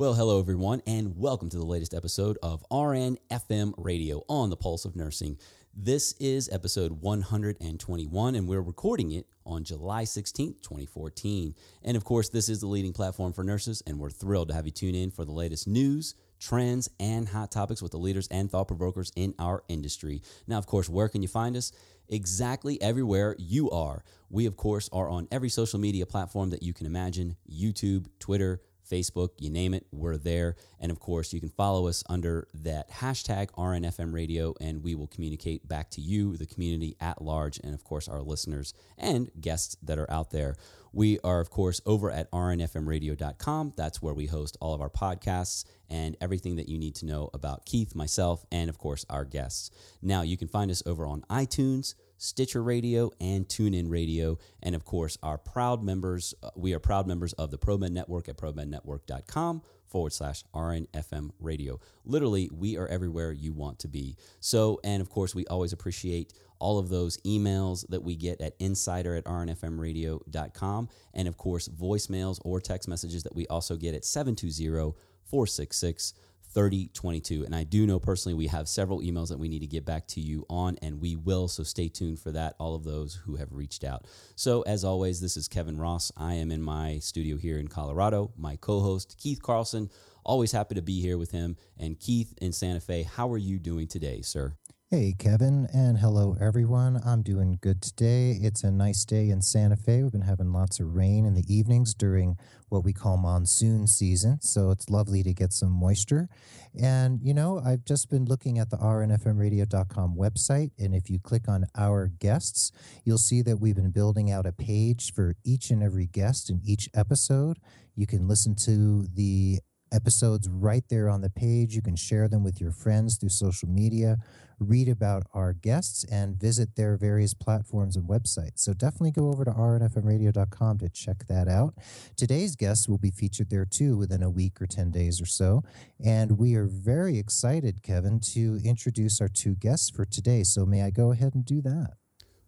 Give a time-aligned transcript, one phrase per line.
[0.00, 4.56] Well, hello everyone, and welcome to the latest episode of RN FM Radio on the
[4.56, 5.36] Pulse of Nursing.
[5.76, 11.54] This is episode 121, and we're recording it on July 16th, 2014.
[11.82, 14.64] And of course, this is the leading platform for nurses, and we're thrilled to have
[14.64, 18.50] you tune in for the latest news, trends, and hot topics with the leaders and
[18.50, 20.22] thought provokers in our industry.
[20.46, 21.72] Now, of course, where can you find us?
[22.08, 24.02] Exactly everywhere you are.
[24.30, 28.62] We, of course, are on every social media platform that you can imagine YouTube, Twitter,
[28.90, 30.56] Facebook, you name it, we're there.
[30.80, 35.06] And of course, you can follow us under that hashtag RNFM radio, and we will
[35.06, 39.76] communicate back to you, the community at large, and of course, our listeners and guests
[39.82, 40.56] that are out there.
[40.92, 43.74] We are, of course, over at rnfmradio.com.
[43.76, 47.30] That's where we host all of our podcasts and everything that you need to know
[47.32, 49.70] about Keith, myself, and of course, our guests.
[50.02, 51.94] Now, you can find us over on iTunes.
[52.20, 54.38] Stitcher Radio, and TuneIn Radio.
[54.62, 58.28] And of course, our proud members, uh, we are proud members of the ProMed Network
[58.28, 61.80] at ProMedNetwork.com forward slash RNFM radio.
[62.04, 64.16] Literally, we are everywhere you want to be.
[64.38, 68.54] So, and of course, we always appreciate all of those emails that we get at
[68.58, 70.88] insider at rnfmradio.com.
[71.14, 76.14] And of course, voicemails or text messages that we also get at 720 466
[76.52, 77.44] 3022.
[77.44, 80.06] And I do know personally we have several emails that we need to get back
[80.08, 81.48] to you on, and we will.
[81.48, 84.06] So stay tuned for that, all of those who have reached out.
[84.36, 86.12] So, as always, this is Kevin Ross.
[86.16, 88.32] I am in my studio here in Colorado.
[88.36, 89.90] My co host, Keith Carlson.
[90.24, 91.56] Always happy to be here with him.
[91.78, 94.54] And Keith in Santa Fe, how are you doing today, sir?
[94.92, 97.00] Hey, Kevin, and hello, everyone.
[97.06, 98.32] I'm doing good today.
[98.42, 100.02] It's a nice day in Santa Fe.
[100.02, 102.36] We've been having lots of rain in the evenings during
[102.70, 106.28] what we call monsoon season, so it's lovely to get some moisture.
[106.76, 111.46] And, you know, I've just been looking at the rnfmradio.com website, and if you click
[111.46, 112.72] on our guests,
[113.04, 116.60] you'll see that we've been building out a page for each and every guest in
[116.64, 117.60] each episode.
[117.94, 119.60] You can listen to the
[119.92, 121.74] episodes right there on the page.
[121.74, 124.18] You can share them with your friends through social media
[124.60, 128.60] read about our guests and visit their various platforms and websites.
[128.60, 131.74] So definitely go over to rnfmradio.com to check that out.
[132.16, 135.64] Today's guests will be featured there too within a week or 10 days or so.
[136.04, 140.42] And we are very excited, Kevin, to introduce our two guests for today.
[140.44, 141.99] So may I go ahead and do that?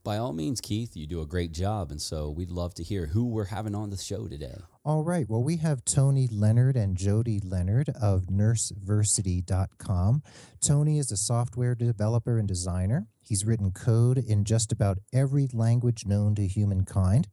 [0.04, 1.92] By all means, Keith, you do a great job.
[1.92, 4.56] And so we'd love to hear who we're having on the show today.
[4.84, 5.28] All right.
[5.28, 10.22] Well, we have Tony Leonard and Jody Leonard of nurseversity.com.
[10.60, 13.06] Tony is a software developer and designer.
[13.22, 17.28] He's written code in just about every language known to humankind.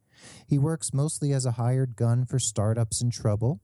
[0.46, 3.60] He works mostly as a hired gun for startups in trouble.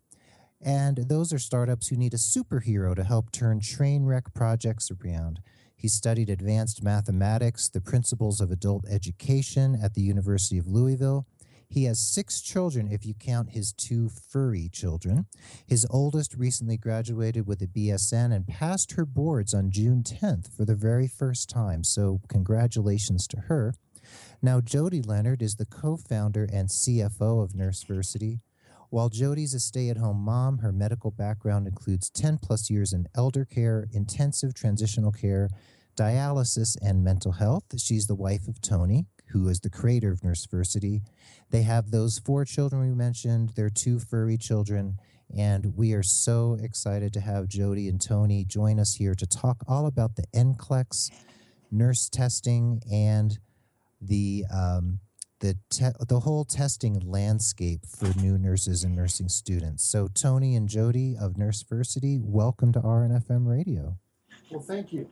[0.60, 5.40] And those are startups who need a superhero to help turn train wreck projects around.
[5.76, 11.26] He studied advanced mathematics, the principles of adult education at the University of Louisville,
[11.68, 15.26] he has six children if you count his two furry children.
[15.66, 20.64] His oldest recently graduated with a BSN and passed her boards on June 10th for
[20.64, 23.74] the very first time, so congratulations to her.
[24.40, 28.40] Now, Jody Leonard is the co founder and CFO of Nurseversity.
[28.90, 33.06] While Jody's a stay at home mom, her medical background includes 10 plus years in
[33.14, 35.50] elder care, intensive transitional care,
[35.96, 37.64] dialysis, and mental health.
[37.78, 41.00] She's the wife of Tony, who is the creator of Nurseversity.
[41.50, 44.98] They have those four children we mentioned, their two furry children,
[45.36, 49.64] and we are so excited to have Jody and Tony join us here to talk
[49.66, 51.10] all about the NCLEX,
[51.72, 53.38] nurse testing, and
[54.00, 55.00] the um,
[55.40, 59.84] the te- the whole testing landscape for new nurses and nursing students.
[59.84, 63.96] So, Tony and Jody of Nurseversity, welcome to RNFM Radio.
[64.50, 65.08] Well, thank you.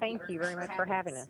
[0.00, 1.28] Thank you very much for having us.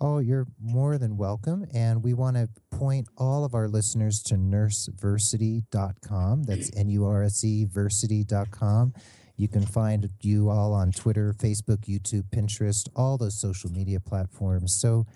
[0.00, 1.64] Oh, you're more than welcome.
[1.72, 6.42] And we want to point all of our listeners to nurseversity.com.
[6.42, 8.94] That's N U R S E versity.com.
[9.36, 14.74] You can find you all on Twitter, Facebook, YouTube, Pinterest, all those social media platforms.
[14.74, 15.06] So,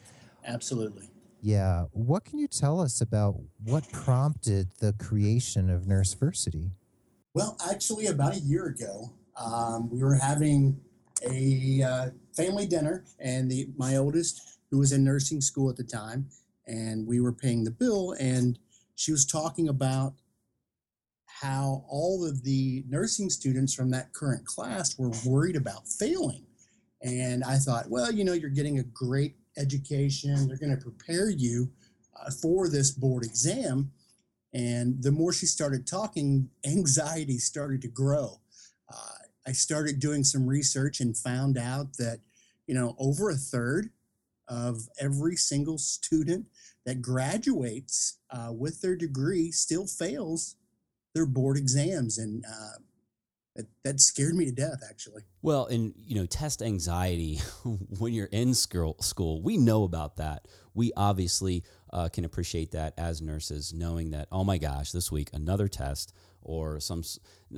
[0.45, 1.11] absolutely.
[1.47, 1.85] Yeah.
[1.93, 6.73] What can you tell us about what prompted the creation of Nurseversity?
[7.35, 10.81] Well, actually, about a year ago, um, we were having
[11.25, 15.85] a uh, family dinner, and the my oldest who was in nursing school at the
[15.85, 16.27] time,
[16.67, 18.59] and we were paying the bill, and
[18.97, 20.15] she was talking about
[21.27, 26.45] how all of the nursing students from that current class were worried about failing.
[27.03, 31.31] And I thought, well, you know, you're getting a great education, they're going to prepare
[31.31, 31.71] you
[32.19, 33.91] uh, for this board exam.
[34.53, 38.41] And the more she started talking, anxiety started to grow.
[38.93, 42.21] Uh, I started doing some research and found out that,
[42.67, 43.91] you know, over a third
[44.49, 46.47] of every single student
[46.85, 50.57] that graduates uh, with their degree still fails
[51.15, 52.79] their board exams, and uh,
[53.57, 55.23] that, that scared me to death, actually.
[55.43, 57.41] Well, and you know, test anxiety
[57.99, 60.47] when you're in school, school, we know about that.
[60.75, 65.31] We obviously uh, can appreciate that as nurses, knowing that oh my gosh, this week
[65.33, 66.13] another test
[66.43, 67.03] or some.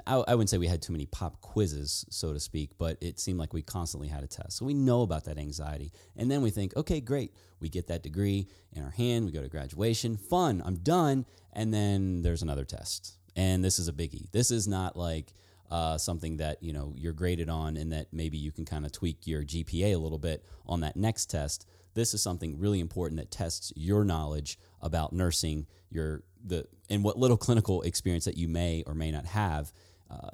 [0.06, 3.18] I, I wouldn't say we had too many pop quizzes, so to speak, but it
[3.18, 4.58] seemed like we constantly had a test.
[4.58, 8.02] So we know about that anxiety, and then we think, okay, great, we get that
[8.02, 12.64] degree in our hand, we go to graduation, fun, I'm done, and then there's another
[12.64, 14.30] test, and this is a biggie.
[14.30, 15.32] This is not like
[15.70, 18.92] uh, something that you know you're graded on and that maybe you can kind of
[18.92, 21.66] tweak your GPA a little bit on that next test.
[21.94, 27.18] This is something really important that tests your knowledge about nursing, your the and what
[27.18, 29.72] little clinical experience that you may or may not have.
[30.10, 30.30] Uh,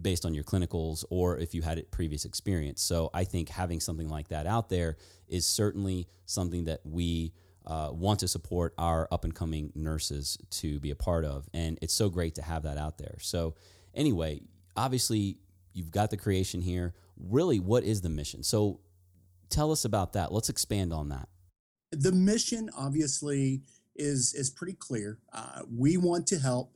[0.00, 2.80] based on your clinicals or if you had a previous experience.
[2.80, 7.32] So I think having something like that out there is certainly something that we
[7.66, 11.48] uh, want to support our up and coming nurses to be a part of.
[11.52, 13.16] And it's so great to have that out there.
[13.20, 13.56] So,
[13.94, 14.42] anyway,
[14.76, 15.38] obviously
[15.72, 16.94] you've got the creation here.
[17.18, 18.42] Really, what is the mission?
[18.42, 18.80] So
[19.48, 20.32] tell us about that.
[20.32, 21.28] Let's expand on that.
[21.92, 23.62] The mission, obviously,
[23.94, 25.18] is is pretty clear.
[25.32, 26.72] Uh, we want to help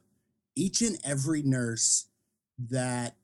[0.57, 2.07] each and every nurse
[2.59, 3.17] that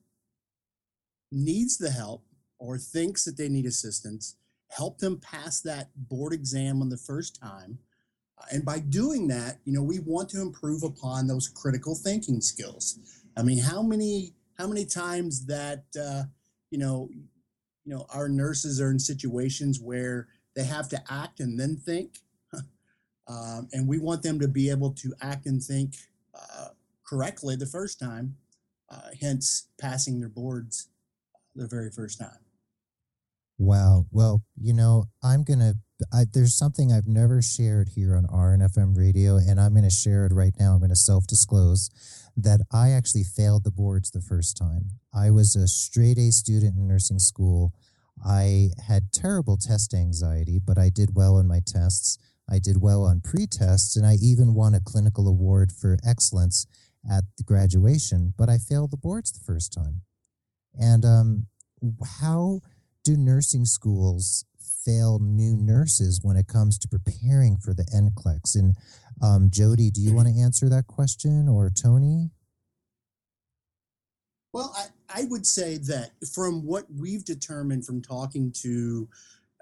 [1.33, 2.25] needs the help
[2.59, 4.37] or thinks that they need assistance,
[4.71, 7.79] help them pass that board exam on the first time.
[8.39, 12.41] Uh, and by doing that, you know, we want to improve upon those critical thinking
[12.41, 12.99] skills.
[13.37, 16.25] I mean, how many how many times that uh,
[16.71, 17.09] you know
[17.85, 22.19] you know our nurses are in situations where they have to act and then think?
[23.29, 25.97] Um, and we want them to be able to act and think
[26.33, 26.69] uh,
[27.05, 28.37] correctly the first time
[28.89, 30.91] uh, hence passing their boards
[31.57, 32.39] the very first time.
[33.59, 34.07] Wow.
[34.13, 35.75] Well you know i'm gonna
[36.13, 40.27] I, there's something I've never shared here on RNFM radio, and I'm going to share
[40.27, 40.73] it right now.
[40.73, 41.91] I'm going to self disclose
[42.37, 44.91] that I actually failed the boards the first time.
[45.15, 47.73] I was a straight A student in nursing school.
[48.25, 52.19] I had terrible test anxiety, but I did well on my tests.
[52.49, 56.67] I did well on pre tests, and I even won a clinical award for excellence
[57.11, 60.03] at the graduation, but I failed the boards the first time.
[60.79, 61.47] And um,
[62.21, 62.61] how
[63.05, 64.45] do nursing schools
[64.87, 68.55] fail new nurses when it comes to preparing for the NCLEX?
[68.55, 68.77] And
[69.23, 72.31] um, Jody, do you want to answer that question or Tony?
[74.53, 79.09] Well, I, I would say that from what we've determined from talking to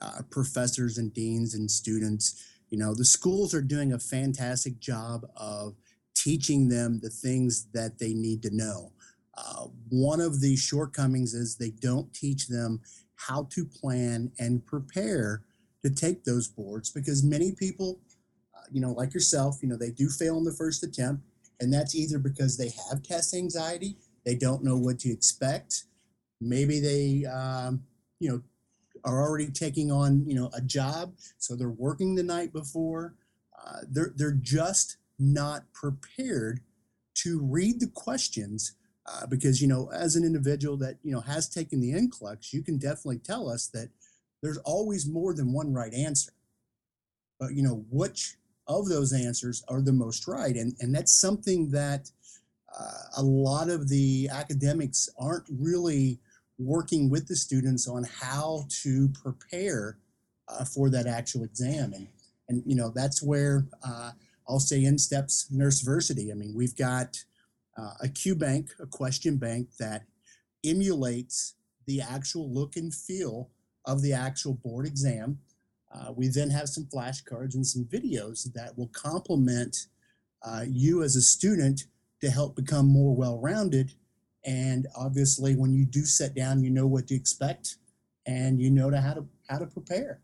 [0.01, 5.27] uh, professors and deans and students, you know, the schools are doing a fantastic job
[5.37, 5.75] of
[6.15, 8.93] teaching them the things that they need to know.
[9.37, 12.81] Uh, one of the shortcomings is they don't teach them
[13.17, 15.43] how to plan and prepare
[15.83, 18.01] to take those boards because many people,
[18.57, 21.23] uh, you know, like yourself, you know, they do fail in the first attempt.
[21.61, 25.85] And that's either because they have test anxiety, they don't know what to expect.
[26.41, 27.85] Maybe they, um,
[28.19, 28.43] you know,
[29.05, 33.15] are already taking on, you know, a job, so they're working the night before.
[33.65, 36.61] Uh, they're they're just not prepared
[37.15, 38.73] to read the questions
[39.07, 42.63] uh, because you know as an individual that you know has taken the NCLEX you
[42.63, 43.91] can definitely tell us that
[44.45, 46.33] there's always more than one right answer.
[47.41, 48.37] But you know which
[48.69, 50.55] of those answers are the most right?
[50.55, 52.11] And and that's something that
[52.79, 56.19] uh, a lot of the academics aren't really
[56.59, 59.97] working with the students on how to prepare
[60.49, 61.95] uh, for that actual exam.
[61.95, 62.09] And
[62.49, 64.11] and you know that's where uh,
[64.47, 66.31] I'll say in steps Nurseversity.
[66.31, 67.25] I mean we've got
[67.77, 70.05] uh, a Q bank, a question bank that
[70.65, 71.55] emulates
[71.87, 73.51] the actual look and feel
[73.85, 75.39] of the actual board exam.
[75.93, 79.87] Uh, we then have some flashcards and some videos that will complement
[80.43, 81.85] uh, you as a student
[82.21, 83.93] to help become more well rounded.
[84.45, 87.77] And obviously, when you do sit down, you know what to expect
[88.27, 90.21] and you know to how to how to prepare.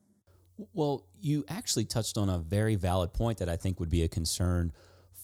[0.72, 4.08] Well, you actually touched on a very valid point that I think would be a
[4.08, 4.72] concern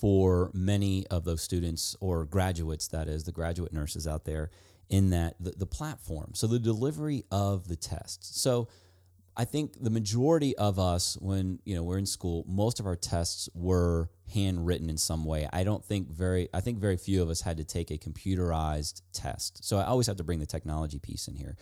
[0.01, 4.51] for many of those students or graduates, that is, the graduate nurses out there,
[4.89, 6.33] in that the, the platform.
[6.35, 8.41] So the delivery of the tests.
[8.41, 8.69] So
[9.37, 12.97] I think the majority of us, when you know we're in school, most of our
[12.97, 15.49] tests were handwritten in some way.
[15.53, 16.49] I don't think very.
[16.55, 19.65] I think very few of us had to take a computerized test.
[19.65, 21.57] So I always have to bring the technology piece in here.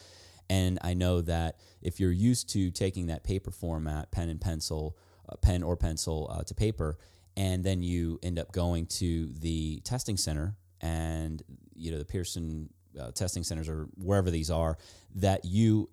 [0.51, 4.97] And I know that if you're used to taking that paper format, pen and pencil,
[5.29, 6.99] uh, pen or pencil uh, to paper,
[7.37, 11.43] and then you end up going to the testing center and
[11.75, 14.79] you know the Pearson uh, testing centers or wherever these are
[15.17, 15.91] that you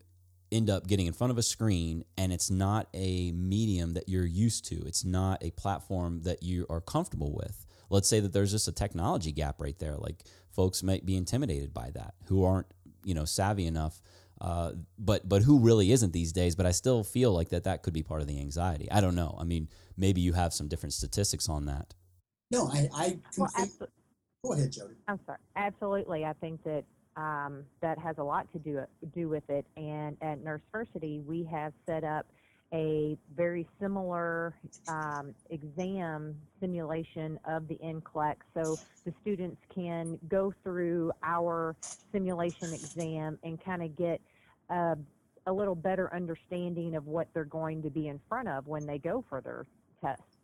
[0.52, 4.26] end up getting in front of a screen and it's not a medium that you're
[4.26, 8.52] used to it's not a platform that you are comfortable with let's say that there's
[8.52, 9.96] just a technology gap right there.
[9.98, 10.24] Like
[10.56, 12.68] folks might be intimidated by that who aren't,
[13.04, 14.02] you know, savvy enough.
[14.40, 16.56] Uh, but but who really isn't these days?
[16.56, 18.90] But I still feel like that that could be part of the anxiety.
[18.90, 19.38] I don't know.
[19.40, 21.94] I mean, maybe you have some different statistics on that.
[22.52, 23.88] No, I, I Well, completely, abso-
[24.44, 24.96] go ahead, Jody.
[25.08, 25.40] I'm sorry.
[25.56, 26.84] Absolutely, I think that
[27.18, 28.82] um, that has a lot to do
[29.14, 29.66] do with it.
[29.78, 32.26] And at Nurseversity, we have set up
[32.74, 34.54] a very similar
[34.88, 41.76] um, exam simulation of the NCLEX, so the students can go through our
[42.12, 44.22] simulation exam and kind of get
[44.70, 44.96] a,
[45.48, 48.98] a little better understanding of what they're going to be in front of when they
[48.98, 49.66] go for their
[50.04, 50.38] tests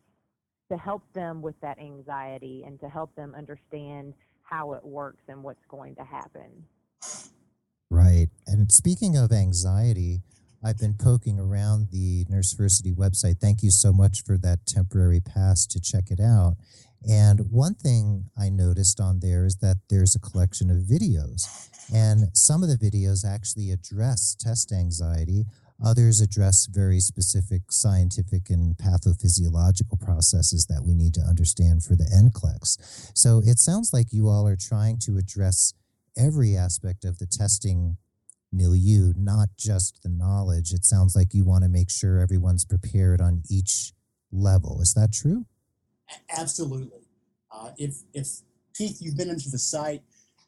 [0.72, 5.44] to help them with that anxiety and to help them understand how it works and
[5.44, 6.66] what's going to happen.
[7.90, 8.28] Right.
[8.46, 10.22] And speaking of anxiety,
[10.64, 13.40] I've been poking around the Nurseversity website.
[13.40, 16.56] Thank you so much for that temporary pass to check it out.
[17.08, 21.70] And one thing I noticed on there is that there's a collection of videos.
[21.94, 25.46] And some of the videos actually address test anxiety,
[25.84, 32.05] others address very specific scientific and pathophysiological processes that we need to understand for the
[32.05, 33.12] NCLEX.
[33.15, 35.74] So it sounds like you all are trying to address
[36.17, 37.98] every aspect of the testing
[38.51, 40.72] milieu, not just the knowledge.
[40.72, 43.93] It sounds like you want to make sure everyone's prepared on each
[44.31, 44.81] level.
[44.81, 45.46] Is that true?
[46.36, 47.07] Absolutely.
[47.51, 48.27] Uh, if, if
[48.74, 50.01] Keith, you've been into the site,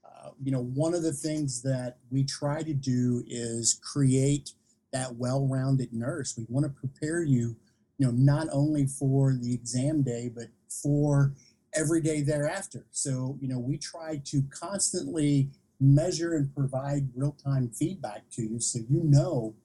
[0.05, 4.51] uh, you know, one of the things that we try to do is create
[4.91, 6.35] that well-rounded nurse.
[6.37, 7.55] We want to prepare you,
[7.97, 11.33] you know, not only for the exam day, but for
[11.73, 12.85] every day thereafter.
[12.91, 18.79] So, you know, we try to constantly measure and provide real-time feedback to you so
[18.89, 19.55] you know,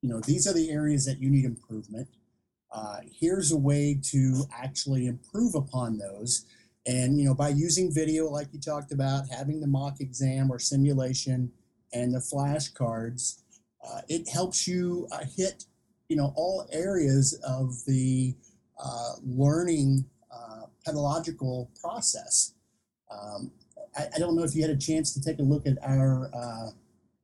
[0.00, 2.08] you know, these are the areas that you need improvement.
[2.72, 6.46] Uh, here's a way to actually improve upon those.
[6.86, 10.58] And, you know, by using video, like you talked about, having the mock exam or
[10.58, 11.52] simulation
[11.92, 13.41] and the flashcards,
[13.86, 15.64] uh, it helps you uh, hit,
[16.08, 18.34] you know, all areas of the
[18.82, 22.54] uh, learning uh, pedagogical process.
[23.10, 23.50] Um,
[23.96, 26.30] I, I don't know if you had a chance to take a look at our
[26.34, 26.70] uh,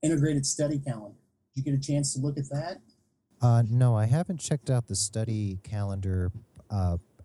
[0.02, 1.16] integrated study calendar.
[1.54, 2.80] Did you get a chance to look at that?
[3.40, 6.32] Uh, no, I haven't checked out the study calendar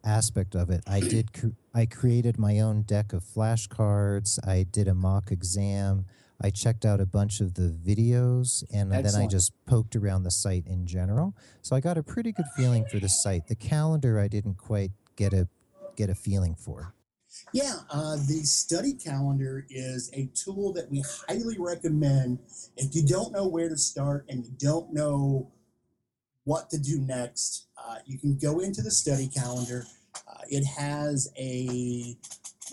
[0.04, 0.82] aspect of it.
[0.88, 1.34] I did.
[1.34, 4.38] Cr- I created my own deck of flashcards.
[4.48, 6.06] I did a mock exam.
[6.44, 10.32] I checked out a bunch of the videos, and then I just poked around the
[10.32, 11.34] site in general.
[11.62, 13.48] So I got a pretty good feeling for the site.
[13.48, 15.48] The calendar, I didn't quite get a
[15.96, 16.94] get a feeling for.
[17.54, 22.40] Yeah, uh, the study calendar is a tool that we highly recommend
[22.78, 25.52] if you don't know where to start and you don't know
[26.44, 27.68] what to do next.
[27.78, 29.86] Uh, you can go into the study calendar.
[30.28, 32.18] Uh, it has a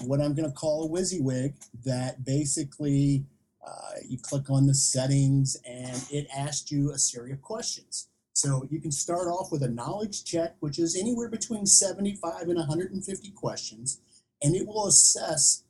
[0.04, 3.24] what I'm going to call a WYSIWYG that basically
[3.66, 8.08] uh, you click on the settings and it asks you a series of questions.
[8.32, 12.56] So you can start off with a knowledge check, which is anywhere between 75 and
[12.56, 14.00] 150 questions
[14.42, 15.64] and it will assess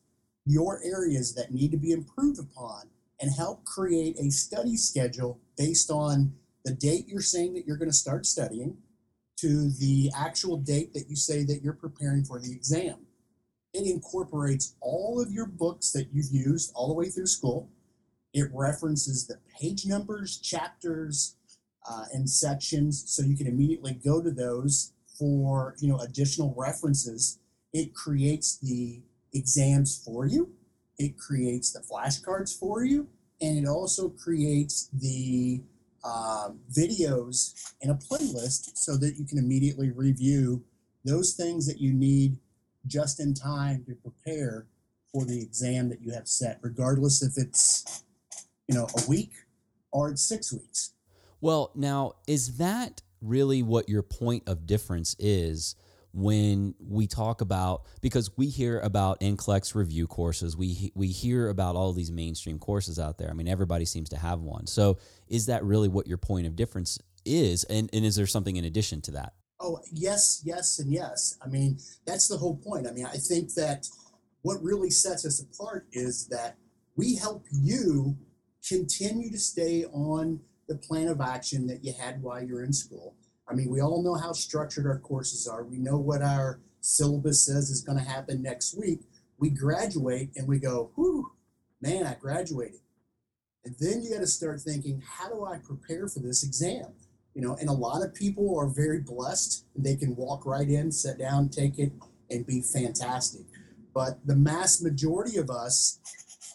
[0.47, 2.89] your areas that need to be improved upon
[3.21, 6.33] and help create a study schedule based on
[6.65, 8.77] the date you're saying that you're going to start studying
[9.37, 13.07] to the actual date that you say that you're preparing for the exam.
[13.73, 17.71] It incorporates all of your books that you've used all the way through school.
[18.33, 21.37] It references the page numbers, chapters,
[21.89, 27.39] uh, and sections, so you can immediately go to those for you know additional references.
[27.73, 30.53] It creates the exams for you
[31.01, 33.09] it creates the flashcards for you
[33.41, 35.63] and it also creates the
[36.05, 40.63] um, videos in a playlist so that you can immediately review
[41.05, 42.39] those things that you need
[42.87, 44.67] just in time to prepare
[45.11, 48.05] for the exam that you have set regardless if it's
[48.71, 49.33] you know a week
[49.93, 50.93] or it's six weeks
[51.41, 55.75] Well, now, is that really what your point of difference is
[56.13, 61.77] when we talk about because we hear about NCLEX review courses, we we hear about
[61.77, 63.31] all these mainstream courses out there.
[63.31, 64.67] I mean, everybody seems to have one.
[64.67, 64.99] So,
[65.29, 67.65] is that really what your point of difference is?
[67.65, 69.35] And and is there something in addition to that?
[69.61, 71.37] Oh, yes, yes, and yes.
[71.45, 72.87] I mean, that's the whole point.
[72.87, 73.87] I mean, I think that
[74.43, 76.57] what really sets us apart is that
[76.97, 78.17] we help you
[78.67, 83.15] continue to stay on the plan of action that you had while you're in school.
[83.49, 85.65] I mean, we all know how structured our courses are.
[85.65, 89.01] We know what our syllabus says is going to happen next week.
[89.39, 91.33] We graduate and we go, whew,
[91.81, 92.81] man, I graduated.
[93.65, 96.95] And then you got to start thinking, how do I prepare for this exam?
[97.35, 100.91] you know and a lot of people are very blessed they can walk right in
[100.91, 101.93] sit down take it
[102.31, 103.43] and be fantastic
[103.95, 106.01] But the mass majority of us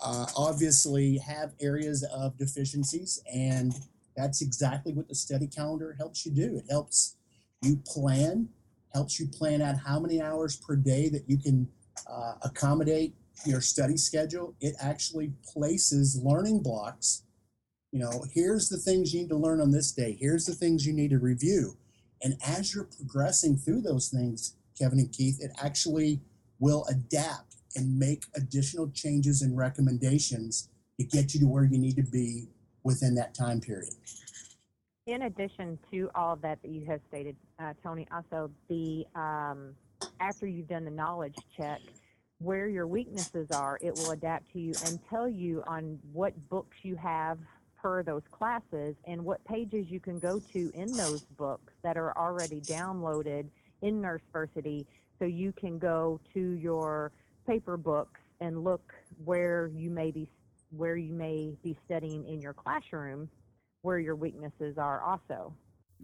[0.04, 3.74] uh, obviously have areas of deficiencies, and
[4.16, 6.58] that's exactly what the study calendar helps you do.
[6.58, 7.18] It helps
[7.62, 8.50] you plan,
[8.94, 11.68] helps you plan out how many hours per day that you can
[12.10, 13.14] uh, accommodate
[13.46, 14.56] your study schedule.
[14.62, 17.24] It actually places learning blocks.
[17.92, 20.18] You know, here's the things you need to learn on this day.
[20.20, 21.78] Here's the things you need to review.
[22.22, 26.22] And as you're progressing through those things, Kevin and Keith, it actually
[26.60, 31.96] will adapt and make additional changes and recommendations to get you to where you need
[31.96, 32.48] to be
[32.84, 33.94] within that time period.
[35.08, 39.76] In addition to all of that that you have stated, uh, Tony, also the um,
[40.20, 41.80] after you've done the knowledge check,
[42.40, 46.78] where your weaknesses are, it will adapt to you and tell you on what books
[46.82, 47.38] you have
[47.82, 52.18] per those classes and what pages you can go to in those books that are
[52.18, 53.46] already downloaded
[53.84, 54.86] in Nurseversity
[55.20, 57.12] so you can go to your
[57.46, 60.28] paper books and look where you may be
[60.72, 63.30] where you may be studying in your classroom
[63.82, 65.54] where your weaknesses are also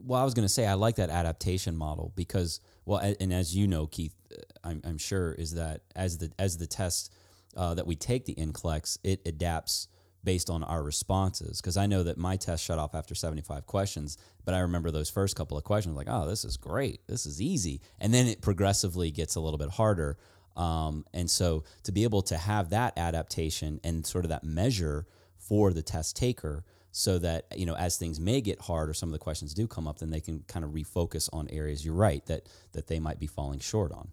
[0.05, 3.55] well i was going to say i like that adaptation model because well and as
[3.55, 7.13] you know keith uh, i'm, I'm sure is that as the as the test
[7.55, 9.87] uh, that we take the NCLEX, it adapts
[10.23, 11.59] based on our responses.
[11.61, 15.09] Because I know that my test shut off after 75 questions, but I remember those
[15.09, 17.01] first couple of questions like, oh, this is great.
[17.07, 17.81] This is easy.
[17.99, 20.17] And then it progressively gets a little bit harder.
[20.55, 25.05] Um, and so to be able to have that adaptation and sort of that measure
[25.37, 29.09] for the test taker so that you know as things may get hard or some
[29.09, 31.95] of the questions do come up then they can kind of refocus on areas you're
[31.95, 34.09] right that that they might be falling short on.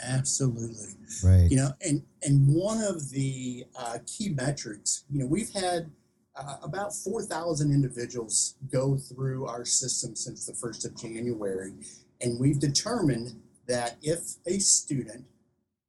[0.00, 0.94] Absolutely.
[1.24, 1.50] Right.
[1.50, 5.90] You know and and one of the uh, key metrics you know we've had
[6.36, 11.72] uh, about 4000 individuals go through our system since the 1st of january
[12.20, 15.24] and we've determined that if a student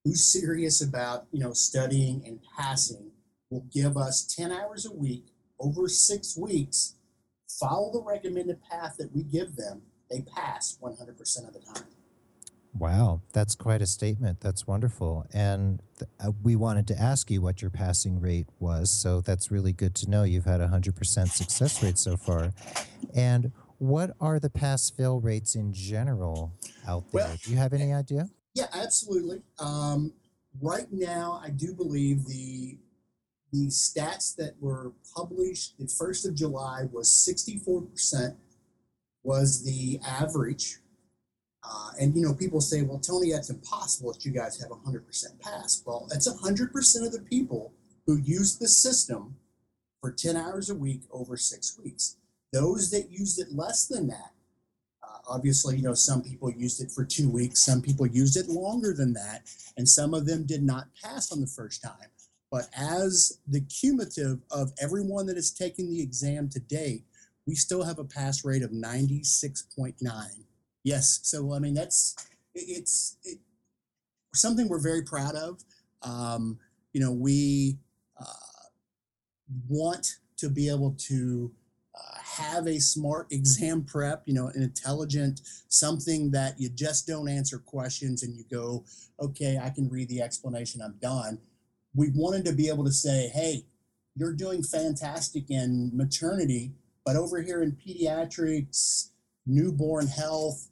[0.03, 3.11] who's serious about you know studying and passing
[3.49, 5.25] will give us 10 hours a week
[5.59, 6.95] over six weeks.
[7.59, 9.81] Follow the recommended path that we give them.
[10.09, 11.87] They pass 100% of the time.
[12.77, 13.21] Wow.
[13.33, 14.39] That's quite a statement.
[14.39, 15.25] That's wonderful.
[15.33, 19.49] And th- uh, we wanted to ask you what your passing rate was so that's
[19.49, 20.23] really good to know.
[20.23, 22.53] You've had a 100% success rate so far.
[23.15, 26.53] And what are the pass fail rates in general
[26.87, 27.25] out there?
[27.25, 28.29] Well, do you have any idea
[28.59, 29.41] Yeah, absolutely.
[29.57, 30.11] Um,
[30.61, 32.77] right now, I do believe the
[33.53, 38.35] the stats that were published the first of July was sixty four percent
[39.23, 40.79] was the average.
[41.63, 44.75] Uh, and you know, people say, "Well, Tony, that's impossible that you guys have a
[44.75, 47.73] hundred percent pass." Well, that's a hundred percent of the people
[48.05, 49.37] who use the system
[50.01, 52.17] for ten hours a week over six weeks.
[52.51, 54.33] Those that used it less than that
[55.27, 58.93] obviously, you know, some people used it for two weeks, some people used it longer
[58.93, 59.43] than that,
[59.77, 62.09] and some of them did not pass on the first time.
[62.51, 67.03] But as the cumulative of everyone that has taken the exam to date,
[67.45, 69.93] we still have a pass rate of 96.9.
[70.83, 72.15] Yes, so I mean that's
[72.55, 73.39] it- it's it,
[74.33, 75.63] something we're very proud of.
[76.01, 76.59] Um,
[76.93, 77.77] you know, we
[78.19, 78.25] uh,
[79.67, 81.51] want to be able to
[82.23, 87.59] have a smart exam prep, you know, an intelligent, something that you just don't answer
[87.59, 88.85] questions and you go,
[89.19, 91.39] okay, I can read the explanation, I'm done.
[91.93, 93.65] We wanted to be able to say, hey,
[94.15, 96.73] you're doing fantastic in maternity,
[97.05, 99.09] but over here in pediatrics,
[99.45, 100.69] newborn health,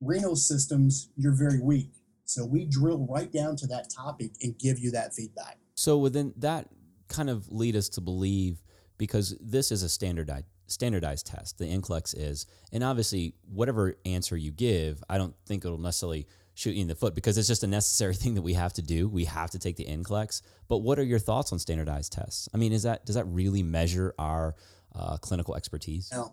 [0.00, 1.90] renal systems, you're very weak.
[2.24, 5.58] So we drill right down to that topic and give you that feedback.
[5.74, 6.68] So within that
[7.08, 8.58] kind of lead us to believe
[8.98, 11.58] because this is a standardized standardized test.
[11.58, 16.72] The NCLEX is, and obviously whatever answer you give, I don't think it'll necessarily shoot
[16.72, 19.08] you in the foot because it's just a necessary thing that we have to do.
[19.08, 20.42] We have to take the NCLEX.
[20.68, 22.48] But what are your thoughts on standardized tests?
[22.52, 24.56] I mean, is that does that really measure our
[24.94, 26.10] uh, clinical expertise?
[26.12, 26.32] No.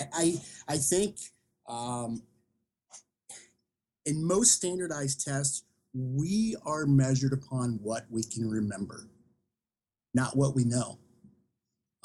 [0.00, 0.36] I
[0.68, 1.16] I, think
[1.68, 2.22] um,
[4.06, 9.08] in most standardized tests, we are measured upon what we can remember,
[10.14, 10.98] not what we know.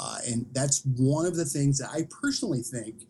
[0.04, 3.08] Uh, and that's one of the things that I personally think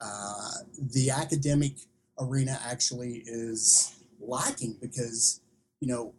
[0.00, 0.52] uh,
[0.92, 1.72] the academic
[2.20, 5.40] arena actually is lacking because,
[5.80, 6.12] you know,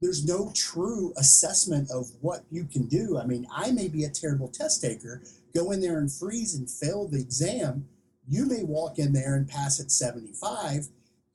[0.00, 3.18] there's no true assessment of what you can do.
[3.18, 5.22] I mean, I may be a terrible test taker,
[5.54, 7.88] go in there and freeze and fail the exam.
[8.28, 10.86] You may walk in there and pass at 75,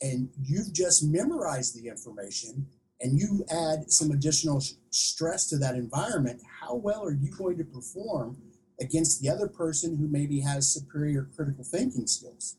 [0.01, 2.67] and you've just memorized the information
[3.01, 7.63] and you add some additional stress to that environment, how well are you going to
[7.63, 8.37] perform
[8.81, 12.57] against the other person who maybe has superior critical thinking skills?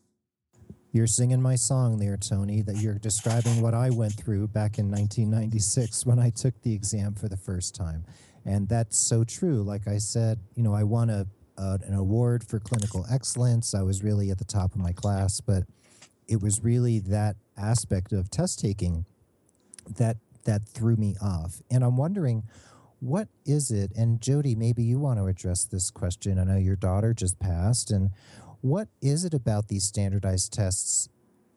[0.93, 4.91] You're singing my song there, Tony, that you're describing what I went through back in
[4.91, 8.05] 1996 when I took the exam for the first time.
[8.45, 9.63] And that's so true.
[9.63, 11.27] Like I said, you know, I won a
[11.61, 13.75] an award for clinical excellence.
[13.75, 15.65] I was really at the top of my class, but
[16.27, 19.05] it was really that aspect of test taking
[19.97, 20.17] that
[20.51, 21.63] that threw me off.
[21.71, 22.43] And I'm wondering
[22.99, 23.93] what is it?
[23.97, 26.39] And Jody, maybe you want to address this question.
[26.41, 28.11] I know your daughter just passed and
[28.61, 31.09] what is it about these standardized tests?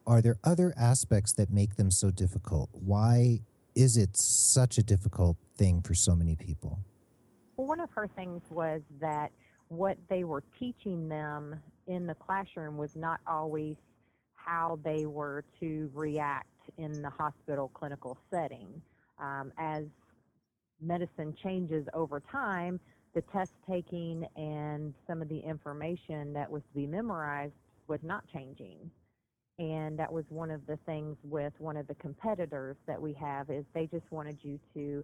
[0.06, 2.70] Are there other aspects that make them so difficult?
[2.72, 3.42] Why
[3.76, 6.80] is it such a difficult thing for so many people?
[7.58, 9.32] Well, one of her things was that
[9.70, 13.76] what they were teaching them in the classroom was not always
[14.46, 18.82] how they were to react in the hospital clinical setting.
[19.20, 19.86] Um, as
[20.82, 22.80] medicine changes over time,
[23.14, 27.54] the test taking and some of the information that was to be memorized
[27.88, 28.90] was not changing.
[29.60, 33.50] And that was one of the things with one of the competitors that we have
[33.52, 35.04] is they just wanted you to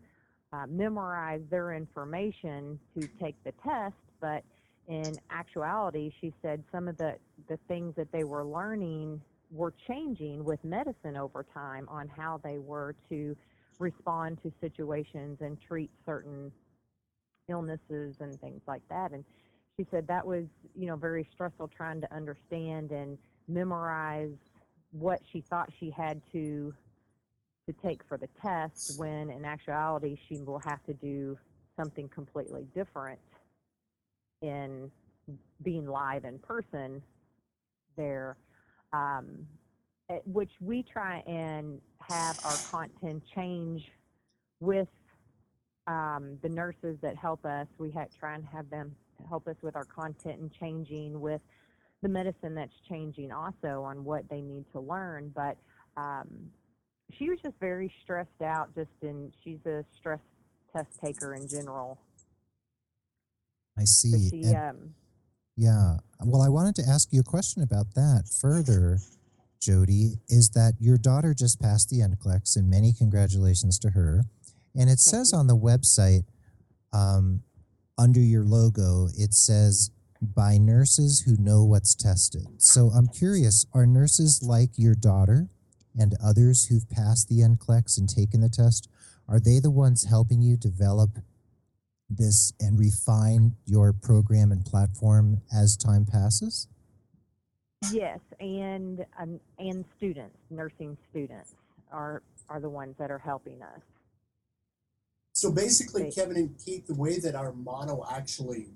[0.52, 4.44] uh, memorize their information to take the test, but
[4.88, 7.16] in actuality, she said some of the,
[7.48, 12.58] the things that they were learning were changing with medicine over time on how they
[12.58, 13.36] were to
[13.80, 16.52] respond to situations and treat certain
[17.48, 19.12] illnesses and things like that.
[19.12, 19.24] And
[19.78, 24.36] she said that was, you know, very stressful trying to understand and memorize
[24.92, 26.74] what she thought she had to
[27.68, 31.38] to take for the test when in actuality she will have to do
[31.78, 33.20] something completely different
[34.42, 34.90] in
[35.62, 37.00] being live in person
[37.96, 38.38] there
[38.94, 39.48] um,
[40.26, 43.92] which we try and have our content change
[44.60, 44.88] with
[45.88, 48.96] um, the nurses that help us, we ha- try and have them
[49.28, 51.42] help us with our content and changing with
[52.02, 55.32] the medicine that's changing also on what they need to learn.
[55.36, 55.58] But
[55.98, 56.28] um,
[57.18, 60.20] she was just very stressed out, just in, she's a stress
[60.76, 62.00] test taker in general.
[63.78, 64.30] I see.
[64.30, 64.94] She, um,
[65.60, 65.98] yeah.
[66.24, 69.00] Well, I wanted to ask you a question about that further,
[69.60, 70.14] Jody.
[70.30, 74.24] Is that your daughter just passed the NCLEX, and many congratulations to her.
[74.74, 76.24] And it says on the website,
[76.94, 77.42] um,
[77.98, 79.92] under your logo, it says
[80.22, 82.48] by nurses who know what's tested.
[82.58, 85.50] So I'm curious are nurses like your daughter
[85.98, 88.88] and others who've passed the NCLEX and taken the test,
[89.28, 91.18] are they the ones helping you develop
[92.10, 96.68] this and refine your program and platform as time passes?
[97.92, 101.56] Yes, and um, and students, nursing students
[101.92, 103.82] are are the ones that are helping us.
[105.34, 108.68] So basically, Kevin and Keith, the way that our model actually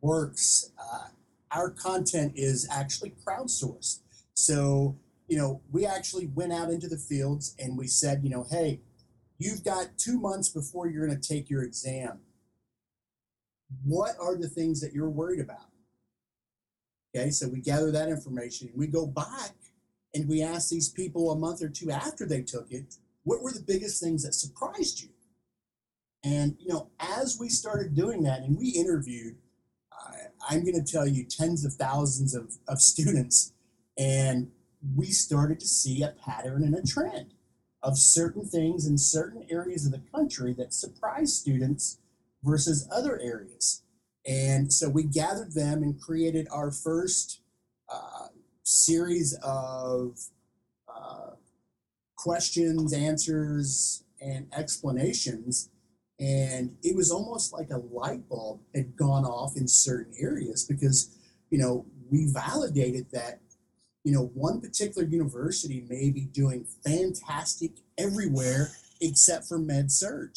[0.00, 1.08] works, uh,
[1.50, 4.00] our content is actually crowdsourced.
[4.32, 4.96] So,
[5.28, 8.80] you know, we actually went out into the fields and we said, you know, hey,
[9.38, 12.20] you've got two months before you're going to take your exam.
[13.84, 15.70] What are the things that you're worried about?
[17.14, 18.68] Okay, so we gather that information.
[18.68, 19.54] And we go back
[20.14, 23.52] and we ask these people a month or two after they took it, what were
[23.52, 25.08] the biggest things that surprised you?
[26.24, 29.36] And, you know, as we started doing that and we interviewed,
[30.48, 33.52] I'm going to tell you, tens of thousands of, of students,
[33.98, 34.50] and
[34.94, 37.34] we started to see a pattern and a trend
[37.82, 41.98] of certain things in certain areas of the country that surprised students
[42.46, 43.82] versus other areas.
[44.26, 47.40] And so we gathered them and created our first
[47.92, 48.28] uh,
[48.62, 50.18] series of
[50.88, 51.30] uh,
[52.16, 55.70] questions, answers, and explanations
[56.18, 61.14] and it was almost like a light bulb had gone off in certain areas because
[61.50, 63.40] you know we validated that
[64.04, 70.36] you know one particular university may be doing fantastic everywhere except for med surg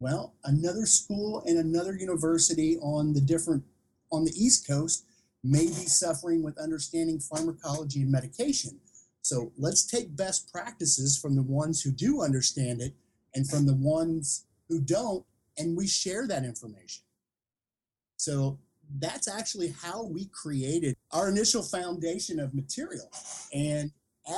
[0.00, 3.64] well another school and another university on the different
[4.10, 5.04] on the east coast
[5.42, 8.80] may be suffering with understanding pharmacology and medication
[9.24, 12.92] so let's take best practices from the ones who do understand it
[13.34, 15.24] and from the ones who don't,
[15.56, 17.04] and we share that information.
[18.18, 18.58] So
[18.98, 23.10] that's actually how we created our initial foundation of material.
[23.54, 23.92] And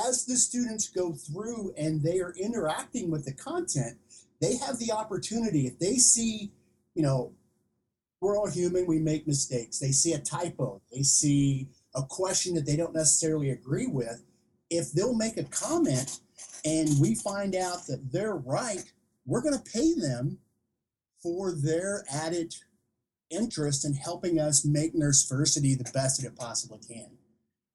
[0.07, 3.97] as the students go through and they are interacting with the content,
[4.41, 6.51] they have the opportunity, if they see,
[6.93, 7.33] you know,
[8.21, 9.79] we're all human, we make mistakes.
[9.79, 14.23] They see a typo, they see a question that they don't necessarily agree with.
[14.69, 16.19] If they'll make a comment
[16.65, 18.83] and we find out that they're right,
[19.25, 20.39] we're going to pay them
[21.21, 22.53] for their added
[23.29, 27.09] interest in helping us make Nurseversity the best that it possibly can.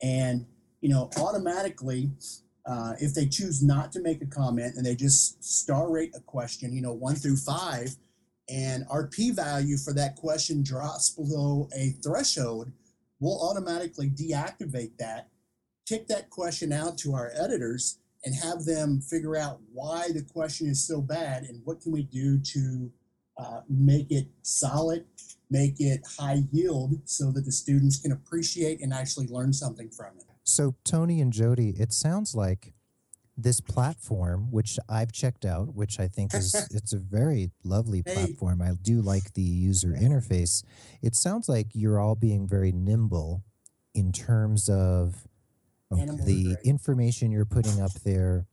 [0.03, 0.47] And
[0.83, 2.11] you know, automatically,
[2.67, 6.21] uh, if they choose not to make a comment and they just star rate a
[6.21, 7.97] question, you know, one through five,
[8.49, 12.71] and our p value for that question drops below a threshold,
[13.21, 15.29] we'll automatically deactivate that,
[15.89, 20.69] kick that question out to our editors, and have them figure out why the question
[20.69, 22.91] is so bad and what can we do to
[23.39, 25.05] uh, make it solid,
[25.51, 30.17] make it high yield so that the students can appreciate and actually learn something from
[30.19, 30.32] it.
[30.45, 32.75] So, Tony and Jody, it sounds like
[33.37, 38.61] this platform, which I've checked out, which I think is it's a very lovely platform.
[38.61, 40.65] I do like the user interface.
[41.01, 43.43] It sounds like you're all being very nimble
[43.95, 45.27] in terms of
[45.91, 48.47] the information you're putting up there,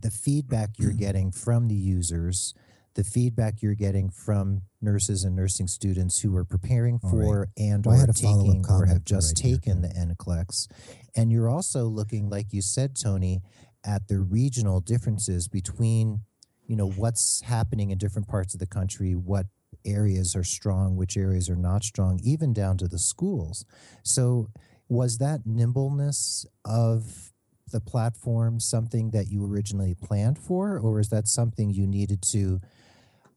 [0.00, 2.54] the feedback you're getting from the users,
[2.98, 7.24] the feedback you're getting from nurses and nursing students who are preparing All right.
[7.24, 9.82] for and Well, I or had a follow-up taking or have just right taken Ken.
[9.82, 10.66] the NCLEX.
[11.14, 13.40] And you're also looking, like you said, Tony,
[13.86, 16.22] at the regional differences between,
[16.66, 19.46] you know, what's happening in different parts of the country, what
[19.84, 23.64] areas are strong, which areas are not strong, even down to the schools.
[24.02, 24.48] So
[24.88, 27.30] was that nimbleness of
[27.70, 32.60] the platform something that you originally planned for, or is that something you needed to